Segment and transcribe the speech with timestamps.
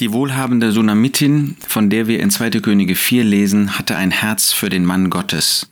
[0.00, 2.50] Die wohlhabende Sunamitin, von der wir in 2.
[2.60, 5.68] Könige 4 lesen, hatte ein Herz für den Mann Gottes.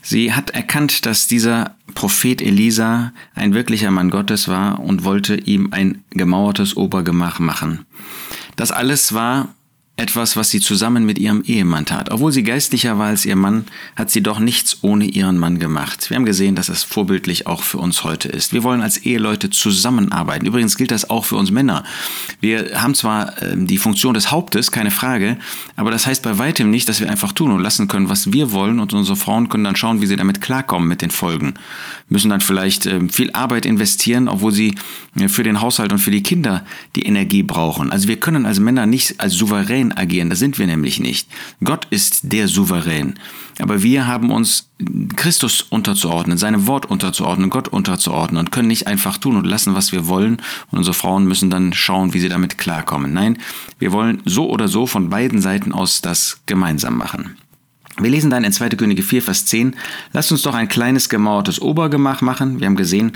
[0.00, 5.68] Sie hat erkannt, dass dieser Prophet Elisa ein wirklicher Mann Gottes war und wollte ihm
[5.72, 7.84] ein gemauertes Obergemach machen.
[8.56, 9.54] Das alles war
[10.00, 12.10] etwas, was sie zusammen mit ihrem Ehemann tat.
[12.10, 13.66] Obwohl sie geistlicher war als ihr Mann,
[13.96, 16.08] hat sie doch nichts ohne ihren Mann gemacht.
[16.08, 18.52] Wir haben gesehen, dass das vorbildlich auch für uns heute ist.
[18.54, 20.46] Wir wollen als Eheleute zusammenarbeiten.
[20.46, 21.84] Übrigens gilt das auch für uns Männer.
[22.40, 25.36] Wir haben zwar äh, die Funktion des Hauptes, keine Frage,
[25.76, 28.52] aber das heißt bei weitem nicht, dass wir einfach tun und lassen können, was wir
[28.52, 31.54] wollen und unsere Frauen können dann schauen, wie sie damit klarkommen mit den Folgen.
[32.08, 34.74] Müssen dann vielleicht äh, viel Arbeit investieren, obwohl sie
[35.16, 36.64] äh, für den Haushalt und für die Kinder
[36.96, 37.92] die Energie brauchen.
[37.92, 40.30] Also wir können als Männer nicht als souverän agieren.
[40.30, 41.28] Das sind wir nämlich nicht.
[41.62, 43.14] Gott ist der Souverän.
[43.58, 44.70] Aber wir haben uns
[45.16, 49.92] Christus unterzuordnen, seinem Wort unterzuordnen, Gott unterzuordnen und können nicht einfach tun und lassen, was
[49.92, 50.40] wir wollen.
[50.70, 53.12] Und unsere Frauen müssen dann schauen, wie sie damit klarkommen.
[53.12, 53.38] Nein,
[53.78, 57.36] wir wollen so oder so von beiden Seiten aus das gemeinsam machen.
[57.98, 58.70] Wir lesen dann in 2.
[58.70, 59.76] Könige 4, Vers 10,
[60.12, 62.60] lasst uns doch ein kleines gemauertes Obergemach machen.
[62.60, 63.12] Wir haben gesehen,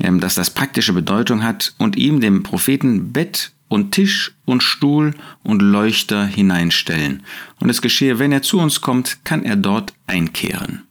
[0.00, 5.14] ähm, dass das praktische Bedeutung hat und ihm, dem Propheten, Bett und Tisch und Stuhl
[5.42, 7.22] und Leuchter hineinstellen.
[7.60, 10.82] Und es geschehe, wenn er zu uns kommt, kann er dort einkehren.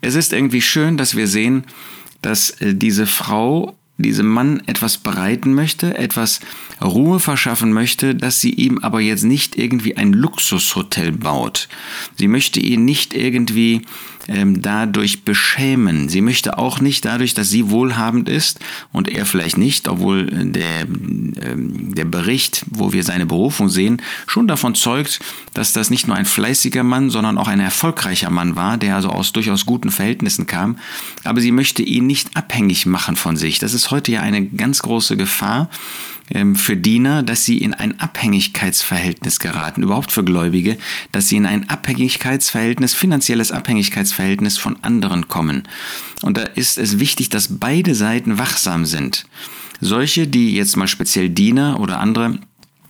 [0.00, 1.64] Es ist irgendwie schön, dass wir sehen,
[2.20, 6.40] dass äh, diese Frau diesem Mann etwas bereiten möchte, etwas
[6.82, 11.68] Ruhe verschaffen möchte, dass sie ihm aber jetzt nicht irgendwie ein Luxushotel baut.
[12.16, 13.82] Sie möchte ihn nicht irgendwie
[14.28, 16.08] ähm, dadurch beschämen.
[16.08, 18.60] Sie möchte auch nicht dadurch, dass sie wohlhabend ist
[18.92, 24.48] und er vielleicht nicht, obwohl der, ähm, der Bericht, wo wir seine Berufung sehen, schon
[24.48, 25.20] davon zeugt,
[25.52, 29.08] dass das nicht nur ein fleißiger Mann, sondern auch ein erfolgreicher Mann war, der also
[29.08, 30.78] aus durchaus guten Verhältnissen kam.
[31.24, 33.58] Aber sie möchte ihn nicht abhängig machen von sich.
[33.58, 35.68] Das ist heute ja eine ganz große Gefahr
[36.30, 40.78] ähm, für Diener, dass sie in ein Abhängigkeitsverhältnis geraten, überhaupt für Gläubige,
[41.12, 44.13] dass sie in ein Abhängigkeitsverhältnis, finanzielles Abhängigkeitsverhältnis
[44.58, 45.64] von anderen kommen.
[46.22, 49.26] Und da ist es wichtig, dass beide Seiten wachsam sind.
[49.80, 52.38] Solche, die jetzt mal speziell Diener oder andere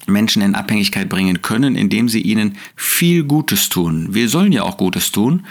[0.07, 4.09] Menschen in Abhängigkeit bringen können, indem sie ihnen viel Gutes tun.
[4.11, 5.47] Wir sollen ja auch Gutes tun,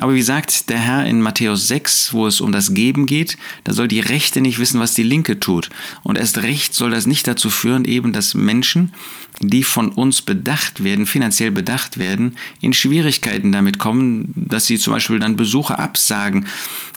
[0.00, 3.72] aber wie sagt der Herr in Matthäus 6, wo es um das Geben geht, da
[3.72, 5.70] soll die Rechte nicht wissen, was die Linke tut.
[6.02, 8.92] Und erst recht soll das nicht dazu führen, eben, dass Menschen,
[9.40, 14.92] die von uns bedacht werden, finanziell bedacht werden, in Schwierigkeiten damit kommen, dass sie zum
[14.92, 16.46] Beispiel dann Besuche absagen,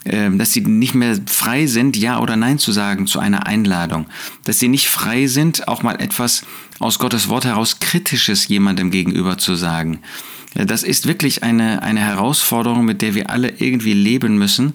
[0.04, 4.06] ähm, dass sie nicht mehr frei sind, Ja oder Nein zu sagen zu einer Einladung,
[4.44, 6.44] dass sie nicht frei sind, auch mal etwas
[6.78, 10.00] aus Gottes Wort heraus Kritisches jemandem gegenüber zu sagen.
[10.54, 14.74] Das ist wirklich eine, eine Herausforderung, mit der wir alle irgendwie leben müssen,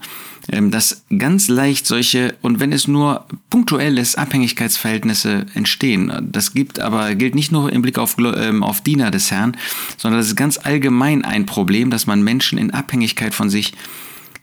[0.52, 7.16] ähm, dass ganz leicht solche, und wenn es nur punktuelles Abhängigkeitsverhältnisse entstehen, das gibt aber,
[7.16, 9.58] gilt nicht nur im Blick auf, ähm, auf Diener des Herrn,
[9.98, 13.74] sondern das ist ganz allgemein ein Problem, dass man Menschen in Abhängigkeit von sich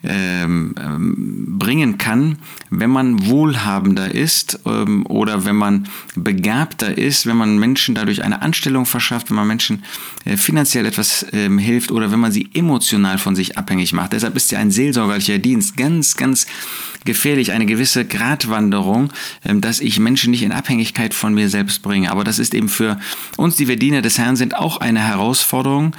[0.04, 2.38] ähm, ähm, bringen kann,
[2.70, 8.42] wenn man wohlhabender ist ähm, oder wenn man begabter ist, wenn man Menschen dadurch eine
[8.42, 9.84] Anstellung verschafft, wenn man Menschen
[10.24, 14.12] äh, finanziell etwas ähm, hilft oder wenn man sie emotional von sich abhängig macht.
[14.12, 16.46] Deshalb ist ja ein seelsorgerlicher Dienst ganz, ganz
[17.04, 19.12] gefährlich, eine gewisse Gratwanderung,
[19.44, 22.10] ähm, dass ich Menschen nicht in Abhängigkeit von mir selbst bringe.
[22.10, 22.98] Aber das ist eben für
[23.36, 25.94] uns, die wir Diener des Herrn sind, auch eine Herausforderung,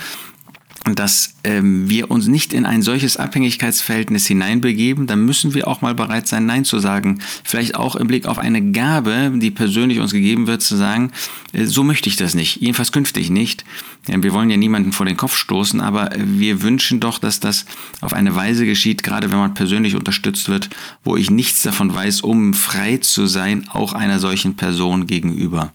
[0.93, 5.95] dass ähm, wir uns nicht in ein solches Abhängigkeitsverhältnis hineinbegeben, dann müssen wir auch mal
[5.95, 7.19] bereit sein, Nein zu sagen.
[7.43, 11.11] Vielleicht auch im Blick auf eine Gabe, die persönlich uns gegeben wird, zu sagen,
[11.53, 13.65] äh, so möchte ich das nicht, jedenfalls künftig nicht.
[14.07, 17.65] Ja, wir wollen ja niemanden vor den Kopf stoßen, aber wir wünschen doch, dass das
[18.01, 20.69] auf eine Weise geschieht, gerade wenn man persönlich unterstützt wird,
[21.03, 25.71] wo ich nichts davon weiß, um frei zu sein, auch einer solchen Person gegenüber.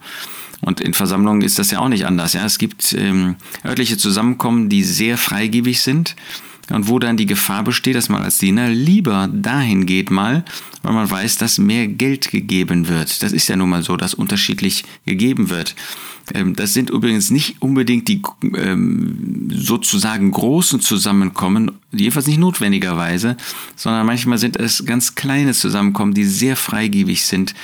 [0.61, 2.33] Und in Versammlungen ist das ja auch nicht anders.
[2.33, 2.45] Ja?
[2.45, 6.17] Es gibt ähm, örtliche Zusammenkommen, die sehr freigebig sind
[6.71, 10.45] und wo dann die Gefahr besteht, dass man als Diener lieber dahin geht mal,
[10.83, 13.23] weil man weiß, dass mehr Geld gegeben wird.
[13.23, 15.75] Das ist ja nun mal so, dass unterschiedlich gegeben wird.
[16.35, 18.23] Ähm, das sind übrigens nicht unbedingt die
[18.57, 23.37] ähm, sozusagen großen Zusammenkommen, jedenfalls nicht notwendigerweise,
[23.77, 27.55] sondern manchmal sind es ganz kleine Zusammenkommen, die sehr freigebig sind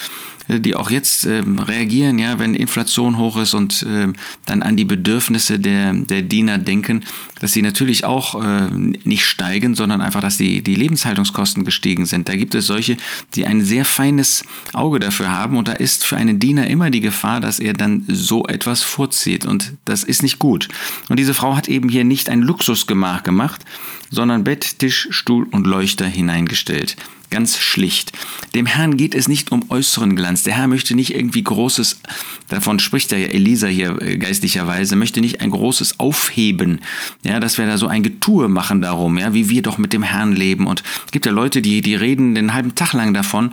[0.49, 4.13] die auch jetzt äh, reagieren, ja, wenn Inflation hoch ist und äh,
[4.45, 7.05] dann an die Bedürfnisse der, der Diener denken,
[7.41, 12.29] dass sie natürlich auch äh, nicht steigen, sondern einfach, dass die, die Lebenshaltungskosten gestiegen sind.
[12.29, 12.97] Da gibt es solche,
[13.35, 17.01] die ein sehr feines Auge dafür haben und da ist für einen Diener immer die
[17.01, 20.69] Gefahr, dass er dann so etwas vorzieht und das ist nicht gut.
[21.09, 23.65] Und diese Frau hat eben hier nicht ein Luxusgemach gemacht,
[24.11, 26.97] sondern Bett, Tisch, Stuhl und Leuchter hineingestellt.
[27.31, 28.13] Ganz schlicht.
[28.55, 30.45] Dem Herrn geht es nicht um äußeren Glanz.
[30.45, 32.01] Der Herr möchte nicht irgendwie großes,
[32.49, 36.81] davon spricht ja Elisa hier äh, geistlicherweise, möchte nicht ein großes Aufheben,
[37.25, 40.05] ja, dass wir da so ein Getue machen darum, ja, wie wir doch mit dem
[40.05, 40.67] Herrn leben.
[40.67, 43.51] Und es gibt ja Leute, die, die reden den halben Tag lang davon,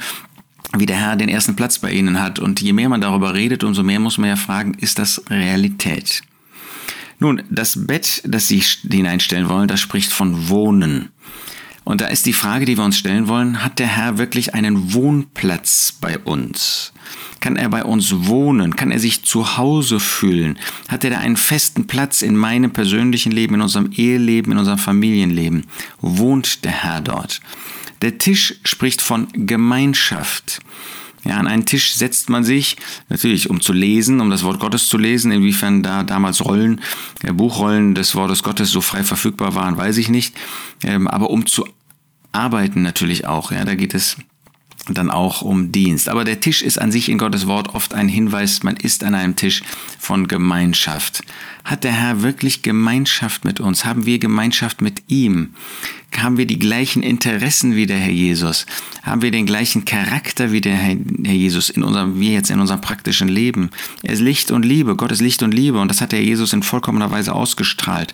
[0.77, 2.39] wie der Herr den ersten Platz bei ihnen hat.
[2.39, 6.21] Und je mehr man darüber redet, umso mehr muss man ja fragen, ist das Realität?
[7.23, 8.61] Nun, das Bett, das Sie
[8.91, 11.07] hineinstellen wollen, das spricht von Wohnen.
[11.85, 14.93] Und da ist die Frage, die wir uns stellen wollen, hat der Herr wirklich einen
[14.93, 16.91] Wohnplatz bei uns?
[17.39, 18.75] Kann er bei uns wohnen?
[18.75, 20.59] Kann er sich zu Hause fühlen?
[20.89, 24.77] Hat er da einen festen Platz in meinem persönlichen Leben, in unserem Eheleben, in unserem
[24.77, 25.65] Familienleben?
[26.01, 27.39] Wohnt der Herr dort?
[28.01, 30.59] Der Tisch spricht von Gemeinschaft.
[31.25, 32.75] Ja, an einen Tisch setzt man sich,
[33.09, 35.31] natürlich um zu lesen, um das Wort Gottes zu lesen.
[35.31, 36.81] Inwiefern da damals Rollen,
[37.23, 40.35] äh, Buchrollen des Wortes Gottes so frei verfügbar waren, weiß ich nicht.
[40.83, 41.65] Ähm, aber um zu
[42.33, 43.51] arbeiten natürlich auch.
[43.51, 44.17] Ja, da geht es
[44.89, 46.09] dann auch um Dienst.
[46.09, 49.15] Aber der Tisch ist an sich in Gottes Wort oft ein Hinweis, man ist an
[49.15, 49.63] einem Tisch
[49.97, 51.23] von Gemeinschaft.
[51.63, 53.85] Hat der Herr wirklich Gemeinschaft mit uns?
[53.85, 55.53] Haben wir Gemeinschaft mit ihm?
[56.17, 58.65] Haben wir die gleichen Interessen wie der Herr Jesus?
[59.01, 62.81] Haben wir den gleichen Charakter wie der Herr Jesus in unserem, wir jetzt in unserem
[62.81, 63.69] praktischen Leben?
[64.03, 66.53] Er ist Licht und Liebe, Gott ist Licht und Liebe und das hat der Jesus
[66.53, 68.13] in vollkommener Weise ausgestrahlt.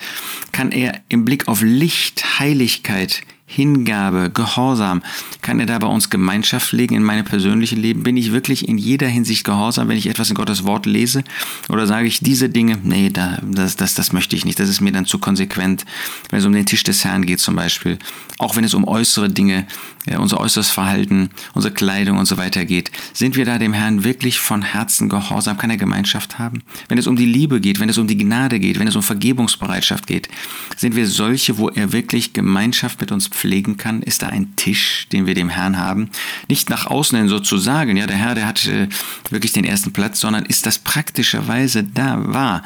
[0.51, 5.01] Kann er im Blick auf Licht, Heiligkeit, Hingabe, Gehorsam.
[5.41, 8.03] Kann er da bei uns Gemeinschaft legen in meinem persönlichen Leben?
[8.03, 11.23] Bin ich wirklich in jeder Hinsicht gehorsam, wenn ich etwas in Gottes Wort lese?
[11.67, 14.59] Oder sage ich diese Dinge, nee, da, das, das, das möchte ich nicht.
[14.59, 15.83] Das ist mir dann zu konsequent,
[16.29, 17.88] wenn es um den Tisch des Herrn geht zum Beispiel.
[18.37, 19.65] Auch wenn es um äußere Dinge,
[20.09, 22.91] ja, unser äußeres Verhalten, unsere Kleidung und so weiter geht.
[23.13, 25.57] Sind wir da dem Herrn wirklich von Herzen gehorsam?
[25.57, 26.63] Kann er Gemeinschaft haben?
[26.87, 29.03] Wenn es um die Liebe geht, wenn es um die Gnade geht, wenn es um
[29.03, 30.29] Vergebungsbereitschaft geht,
[30.77, 34.01] sind wir solche, wo er wirklich Gemeinschaft mit uns pflegen kann?
[34.01, 36.09] Ist da ein Tisch, den wir dem Herrn haben?
[36.47, 38.87] Nicht nach außen hin so zu sagen, ja, der Herr, der hat äh,
[39.29, 42.63] wirklich den ersten Platz, sondern ist das praktischerweise da wahr?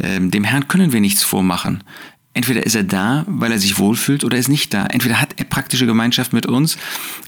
[0.00, 1.82] Ähm, dem Herrn können wir nichts vormachen.
[2.34, 4.86] Entweder ist er da, weil er sich wohlfühlt, oder ist nicht da.
[4.86, 6.78] Entweder hat er praktische Gemeinschaft mit uns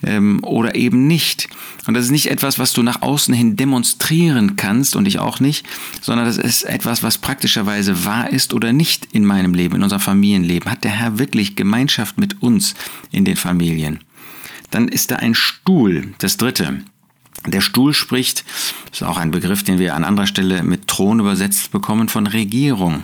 [0.02, 1.48] ähm, oder eben nicht.
[1.86, 5.40] Und das ist nicht etwas, was du nach außen hin demonstrieren kannst und ich auch
[5.40, 5.66] nicht,
[6.00, 10.00] sondern das ist etwas, was praktischerweise wahr ist oder nicht in meinem Leben, in unserem
[10.00, 10.70] Familienleben.
[10.70, 12.74] Hat der Herr wirklich Gemeinschaft mit uns
[13.10, 14.00] in den Familien?
[14.70, 16.82] Dann ist da ein Stuhl, das dritte.
[17.46, 18.44] Der Stuhl spricht,
[18.90, 22.26] das ist auch ein Begriff, den wir an anderer Stelle mit Thron übersetzt bekommen, von
[22.26, 23.02] Regierung.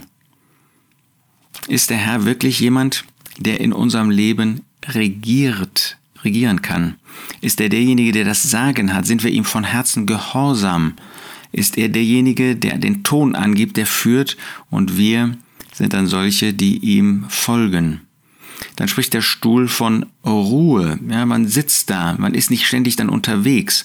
[1.70, 3.04] Ist der Herr wirklich jemand,
[3.38, 6.96] der in unserem Leben regiert, regieren kann?
[7.42, 9.06] Ist er derjenige, der das Sagen hat?
[9.06, 10.94] Sind wir ihm von Herzen gehorsam?
[11.52, 14.36] Ist er derjenige, der den Ton angibt, der führt
[14.68, 15.36] und wir
[15.72, 18.00] sind dann solche, die ihm folgen?
[18.76, 20.98] Dann spricht der Stuhl von Ruhe.
[21.08, 23.84] Ja, man sitzt da, man ist nicht ständig dann unterwegs.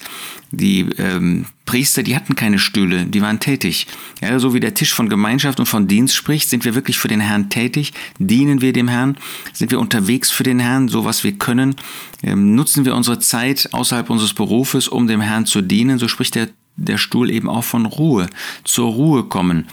[0.51, 3.87] Die ähm, Priester, die hatten keine Stühle, die waren tätig.
[4.21, 7.07] Ja, so wie der Tisch von Gemeinschaft und von Dienst spricht, sind wir wirklich für
[7.07, 9.17] den Herrn tätig, dienen wir dem Herrn,
[9.53, 11.75] sind wir unterwegs für den Herrn, so was wir können,
[12.23, 16.35] ähm, nutzen wir unsere Zeit außerhalb unseres Berufes, um dem Herrn zu dienen, so spricht
[16.35, 18.27] der der Stuhl eben auch von Ruhe,
[18.63, 19.67] zur Ruhe kommen,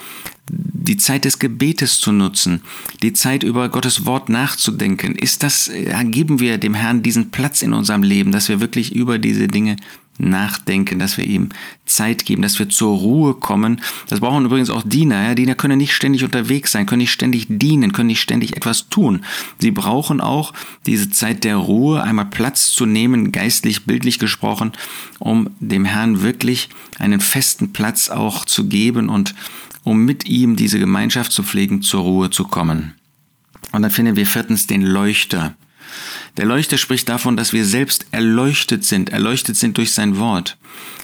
[0.50, 2.62] die Zeit des Gebetes zu nutzen,
[3.02, 5.14] die Zeit über Gottes Wort nachzudenken.
[5.14, 5.70] Ist das,
[6.04, 9.76] geben wir dem Herrn diesen Platz in unserem Leben, dass wir wirklich über diese Dinge
[10.22, 11.50] nachdenken, dass wir ihm
[11.84, 13.80] Zeit geben, dass wir zur Ruhe kommen.
[14.08, 15.22] Das brauchen übrigens auch Diener.
[15.22, 15.34] Ja?
[15.34, 19.24] Diener können nicht ständig unterwegs sein, können nicht ständig dienen, können nicht ständig etwas tun.
[19.58, 20.52] Sie brauchen auch
[20.86, 24.72] diese Zeit der Ruhe, einmal Platz zu nehmen, geistlich, bildlich gesprochen,
[25.18, 29.34] um dem Herrn wirklich einen festen Platz auch zu geben und
[29.84, 32.94] um mit ihm diese Gemeinschaft zu pflegen, zur Ruhe zu kommen.
[33.72, 35.54] Und dann finden wir viertens den Leuchter.
[36.38, 40.56] Der Leuchter spricht davon, dass wir selbst erleuchtet sind, erleuchtet sind durch sein Wort,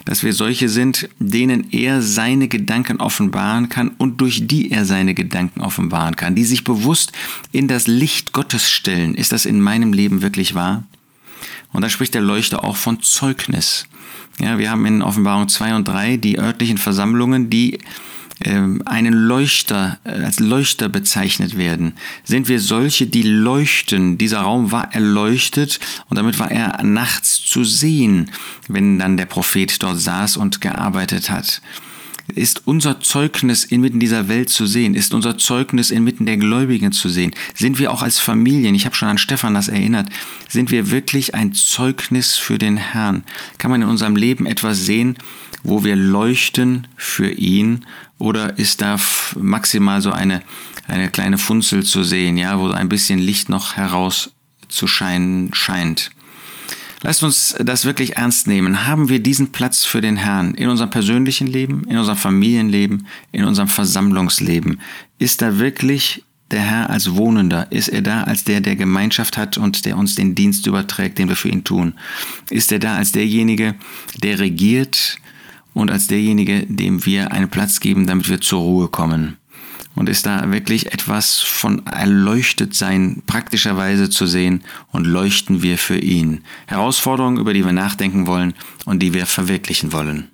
[0.06, 5.12] dass wir solche sind, denen er seine Gedanken offenbaren kann und durch die er seine
[5.12, 7.12] Gedanken offenbaren kann, die sich bewusst
[7.52, 9.14] in das Licht Gottes stellen.
[9.14, 10.84] Ist das in meinem Leben wirklich wahr?
[11.74, 13.86] Und da spricht der Leuchter auch von Zeugnis.
[14.40, 17.78] Ja, wir haben in Offenbarung 2 und 3 die örtlichen Versammlungen, die
[18.44, 21.94] einen Leuchter, äh, als Leuchter bezeichnet werden.
[22.24, 24.18] Sind wir solche, die leuchten?
[24.18, 28.30] Dieser Raum war erleuchtet und damit war er nachts zu sehen,
[28.68, 31.60] wenn dann der Prophet dort saß und gearbeitet hat.
[32.34, 34.94] Ist unser Zeugnis inmitten dieser Welt zu sehen?
[34.94, 37.32] Ist unser Zeugnis inmitten der Gläubigen zu sehen?
[37.54, 40.10] Sind wir auch als Familien, ich habe schon an Stefan das erinnert,
[40.46, 43.24] sind wir wirklich ein Zeugnis für den Herrn?
[43.56, 45.16] Kann man in unserem Leben etwas sehen,
[45.62, 47.84] wo wir leuchten für ihn
[48.18, 48.96] oder ist da
[49.36, 50.42] maximal so eine,
[50.86, 56.10] eine kleine Funzel zu sehen, ja, wo ein bisschen Licht noch herauszuscheinen scheint?
[57.02, 58.86] Lasst uns das wirklich ernst nehmen.
[58.86, 63.44] Haben wir diesen Platz für den Herrn in unserem persönlichen Leben, in unserem Familienleben, in
[63.44, 64.80] unserem Versammlungsleben?
[65.18, 67.70] Ist da wirklich der Herr als Wohnender?
[67.70, 71.28] Ist er da als der, der Gemeinschaft hat und der uns den Dienst überträgt, den
[71.28, 71.94] wir für ihn tun?
[72.50, 73.76] Ist er da als derjenige,
[74.16, 75.18] der regiert
[75.78, 79.36] und als derjenige, dem wir einen Platz geben, damit wir zur Ruhe kommen?
[79.94, 85.98] Und ist da wirklich etwas von erleuchtet sein praktischerweise zu sehen und leuchten wir für
[85.98, 86.42] ihn?
[86.66, 88.54] Herausforderungen, über die wir nachdenken wollen
[88.86, 90.28] und die wir verwirklichen wollen.